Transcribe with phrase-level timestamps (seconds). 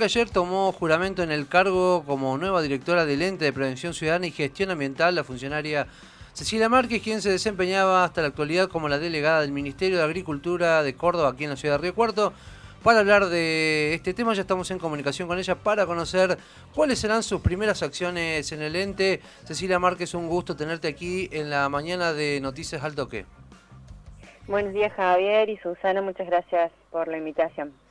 [0.00, 4.32] Ayer tomó juramento en el cargo como nueva directora del ente de prevención ciudadana y
[4.32, 5.86] gestión ambiental la funcionaria
[6.32, 10.82] Cecilia Márquez, quien se desempeñaba hasta la actualidad como la delegada del Ministerio de Agricultura
[10.82, 12.32] de Córdoba aquí en la ciudad de Río Cuarto.
[12.82, 16.38] Para hablar de este tema ya estamos en comunicación con ella para conocer
[16.74, 19.20] cuáles serán sus primeras acciones en el ente.
[19.44, 23.26] Cecilia Márquez, un gusto tenerte aquí en la mañana de Noticias al Toque.
[24.48, 27.83] Buenos días Javier y Susana, muchas gracias por la invitación.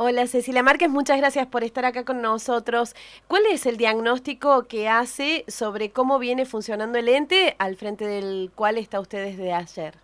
[0.00, 2.94] Hola Cecilia Márquez, muchas gracias por estar acá con nosotros.
[3.26, 8.52] ¿Cuál es el diagnóstico que hace sobre cómo viene funcionando el ente al frente del
[8.54, 9.94] cual está usted desde ayer?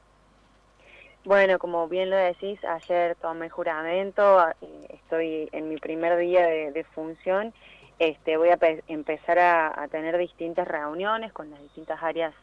[1.25, 6.85] Bueno, como bien lo decís, ayer tomé juramento, eh, estoy en mi primer día de,
[6.93, 7.55] función,
[8.01, 12.35] este, voy a empezar a, tener distintas reuniones con las distintas áreas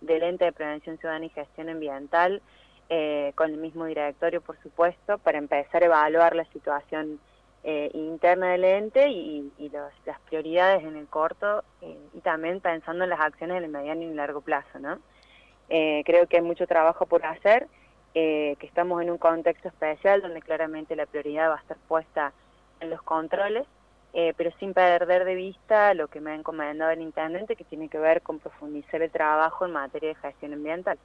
[0.00, 2.40] del ente de prevención ciudadana y gestión ambiental,
[2.90, 7.18] eh, con el mismo directorio, por supuesto, para empezar a evaluar la situación
[7.62, 9.50] eh, interna del ente y,
[10.04, 14.02] las prioridades en el corto eh, y también pensando en las acciones en el mediano
[14.02, 14.78] y largo plazo.
[14.78, 14.98] ¿no?
[15.66, 17.68] creo que hay mucho trabajo por hacer,
[18.12, 22.32] que estamos en un contexto especial donde claramente la prioridad va a estar puesta
[22.80, 23.66] en los controles,
[24.12, 27.98] pero sin perder de vista lo que me ha encomendado el intendente, que tiene que
[27.98, 30.98] ver con profundizar el trabajo en materia de gestión ambiental.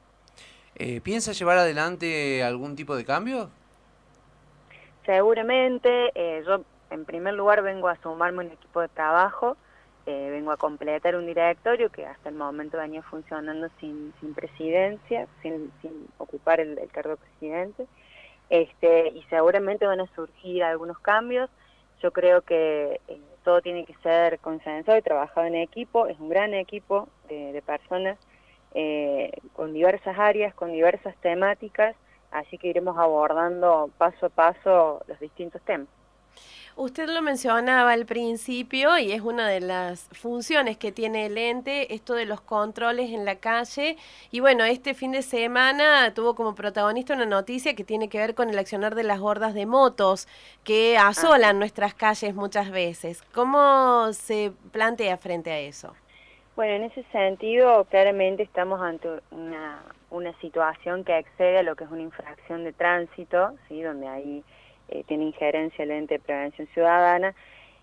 [0.75, 3.49] Eh, ¿Piensa llevar adelante algún tipo de cambio?
[5.05, 9.57] Seguramente, eh, yo en primer lugar vengo a sumarme un equipo de trabajo,
[10.05, 15.27] eh, vengo a completar un directorio que hasta el momento venía funcionando sin, sin presidencia,
[15.41, 17.85] sin, sin ocupar el, cargo de presidente,
[18.49, 21.49] este, y seguramente van a surgir algunos cambios.
[22.01, 23.01] Yo creo que
[23.43, 28.17] todo tiene que ser consensuado y trabajado en equipo, es un gran equipo de personas
[28.73, 31.95] eh, con diversas áreas, con diversas temáticas,
[32.31, 35.87] así que iremos abordando paso a paso los distintos temas.
[36.81, 41.93] Usted lo mencionaba al principio y es una de las funciones que tiene el ente,
[41.93, 43.97] esto de los controles en la calle.
[44.31, 48.33] Y bueno, este fin de semana tuvo como protagonista una noticia que tiene que ver
[48.33, 50.29] con el accionar de las hordas de motos
[50.63, 51.59] que asolan ah.
[51.59, 53.23] nuestras calles muchas veces.
[53.33, 55.93] ¿Cómo se plantea frente a eso?
[56.59, 61.89] Bueno, en ese sentido, claramente estamos ante una, situación que excede a lo que es
[61.89, 63.81] una infracción de tránsito, ¿sí?
[63.81, 64.43] donde ahí
[64.89, 67.33] eh, tiene injerencia el ente de prevención ciudadana,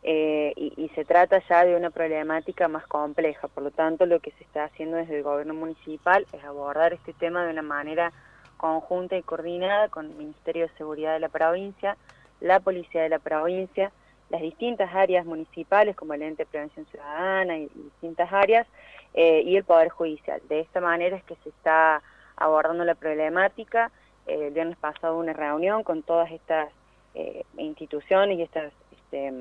[0.02, 3.48] eh, y, se trata ya de una problemática más compleja.
[3.48, 7.14] Por lo tanto, lo que se está haciendo desde el gobierno municipal es abordar este
[7.14, 8.12] tema de una manera
[8.58, 11.96] conjunta y coordinada con el Ministerio de Seguridad de la provincia,
[12.42, 13.90] la Policía de la provincia,
[14.28, 18.66] las distintas áreas municipales, como el ente de prevención ciudadana y distintas áreas,
[19.14, 20.42] eh, y el Poder Judicial.
[20.48, 22.02] De esta manera es que se está
[22.36, 23.90] abordando la problemática.
[24.26, 26.70] Eh, el viernes pasado una reunión con todas estas
[27.14, 29.32] eh, instituciones y estas, este,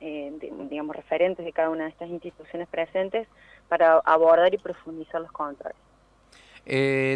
[0.00, 3.26] digamos, referentes de cada una de estas instituciones presentes
[3.68, 5.87] para abordar y profundizar los controles.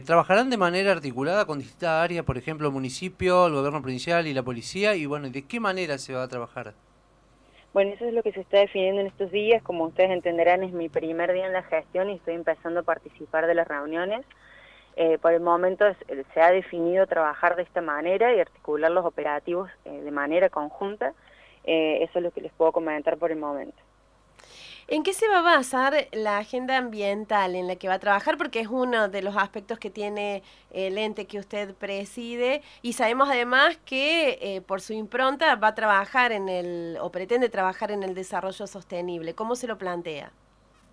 [0.07, 4.35] ¿Trabajarán de manera articulada con distintas áreas, por ejemplo, el municipio, el gobierno provincial y
[4.35, 4.95] la policía?
[4.95, 6.73] Y bueno, ¿de qué manera se va a trabajar?
[7.73, 9.63] Bueno, eso es lo que se está definiendo en estos días.
[9.63, 13.47] Como ustedes entenderán, es mi primer día en la gestión y estoy empezando a participar
[13.47, 14.27] de las reuniones.
[14.97, 15.87] Eh, por el momento
[16.35, 21.15] se ha definido trabajar de esta manera y articular los operativos eh, de manera conjunta.
[21.65, 23.79] Eh, eso es lo que les puedo comentar por el momento.
[24.89, 28.37] ¿En qué se va a basar la agenda ambiental en la que va a trabajar?
[28.37, 33.31] Porque es uno de los aspectos que tiene el ente que usted preside y sabemos
[33.31, 38.03] además que eh, por su impronta va a trabajar en el, o pretende trabajar en
[38.03, 39.35] el desarrollo sostenible.
[39.35, 40.33] ¿Cómo se lo plantea?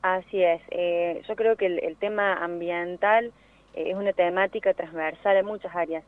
[0.04, 0.62] Así es.
[0.70, 3.34] Eh, yo creo que el, tema ambiental
[3.74, 6.04] eh, es una temática transversal en muchas áreas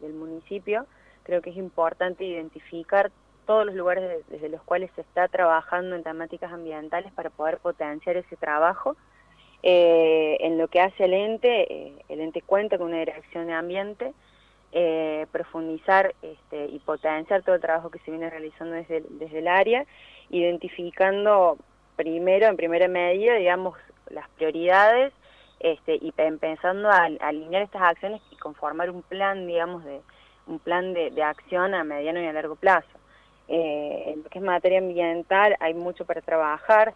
[0.00, 0.86] del municipio.
[1.24, 3.10] Creo que es importante identificar
[3.46, 8.16] todos los lugares desde los cuales se está trabajando en temáticas ambientales para poder potenciar
[8.16, 8.96] ese trabajo.
[9.62, 13.52] Eh, en lo que hace el ente, eh, el ente cuenta con una dirección de
[13.54, 14.12] ambiente,
[14.72, 19.48] eh, profundizar este, y potenciar todo el trabajo que se viene realizando desde, desde el
[19.48, 19.86] área,
[20.28, 21.56] identificando
[21.96, 23.78] primero, en primera medida, digamos,
[24.10, 25.12] las prioridades
[25.60, 30.00] este, y pensando a, alinear estas acciones y conformar un plan, digamos, de
[30.46, 32.86] un plan de acción a mediano y a largo plazo.
[33.48, 36.94] Eh, en lo que es materia ambiental hay mucho para trabajar.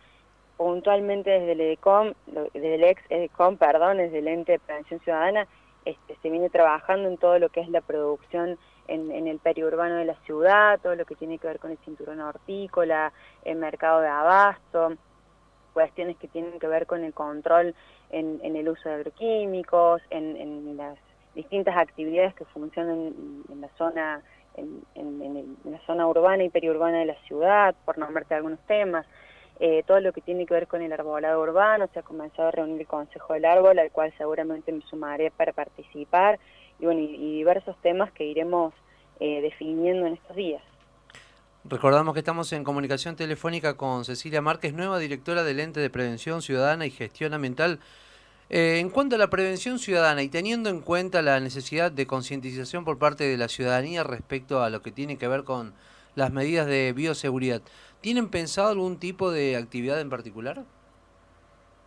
[0.56, 2.12] Puntualmente desde el EDECOM,
[2.52, 5.46] desde el ex EDECOM, perdón, desde el ente de prevención ciudadana,
[5.86, 10.04] este, se viene trabajando en todo lo que es la producción en, el periurbano de
[10.04, 13.12] la ciudad, todo lo que tiene que ver con el cinturón hortícola,
[13.44, 14.94] el mercado de abasto,
[15.72, 17.74] cuestiones que tienen que ver con el control
[18.10, 20.98] en, el uso de agroquímicos, en, en, las
[21.34, 23.14] distintas actividades que funcionan
[23.48, 24.22] en, la zona
[25.64, 29.06] la zona urbana y periurbana de la ciudad, por nombrarte algunos temas.
[29.58, 32.50] Eh, todo lo que tiene que ver con el arbolado urbano, se ha comenzado a
[32.50, 36.38] reunir el Consejo del Árbol, al cual seguramente me sumaré para participar,
[36.78, 38.72] y, bueno, y, diversos temas que iremos
[39.20, 40.62] eh, definiendo en estos días.
[41.64, 46.40] Recordamos que estamos en comunicación telefónica con Cecilia Márquez, nueva directora del Ente de Prevención
[46.40, 47.80] Ciudadana y Gestión Ambiental.
[48.50, 52.84] Eh, en cuanto a la prevención ciudadana y teniendo en cuenta la necesidad de concientización
[52.84, 55.72] por parte de la ciudadanía respecto a lo que tiene que ver con
[56.16, 57.62] las medidas de bioseguridad,
[58.00, 60.64] ¿tienen pensado algún tipo de actividad en particular?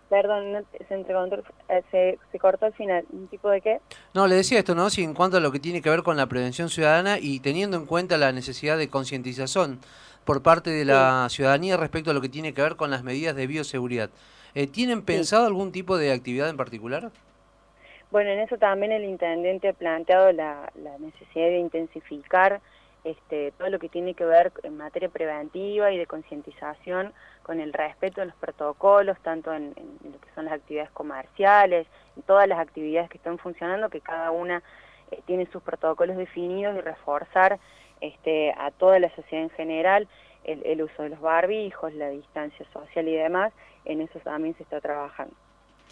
[0.10, 3.04] Perdón, eh, se, se, cortó al final.
[3.12, 3.80] ¿Un tipo de qué?
[4.14, 4.90] No, le decía esto, ¿no?
[4.90, 7.76] Si en cuanto a lo que tiene que ver con la prevención ciudadana y teniendo
[7.76, 9.80] en cuenta la necesidad de concientización
[10.26, 13.36] por parte de la ciudadanía respecto a lo que tiene que ver con las medidas
[13.36, 14.10] de bioseguridad.
[14.56, 17.12] Eh, ¿Tienen pensado algún tipo de actividad en particular?
[18.12, 22.62] Bueno, en eso también el intendente ha planteado la, la necesidad de intensificar
[23.04, 27.12] este, todo lo que tiene que ver en materia preventiva y de concientización
[27.44, 29.74] con el respeto de los protocolos, tanto en,
[30.04, 31.86] lo que son las actividades comerciales,
[32.16, 34.64] en todas las actividades que están funcionando, que cada una
[35.12, 37.60] eh, tiene sus protocolos definidos y reforzar
[38.04, 40.08] este, a toda la sociedad en general
[40.44, 43.54] el, el uso de los barbijos, la distancia social y demás,
[43.86, 45.34] en eso también se está trabajando.